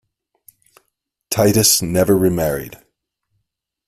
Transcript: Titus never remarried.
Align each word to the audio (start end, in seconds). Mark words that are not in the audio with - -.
Titus 1.29 1.83
never 1.83 2.17
remarried. 2.17 2.79